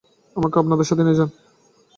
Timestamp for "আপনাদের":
0.61-0.87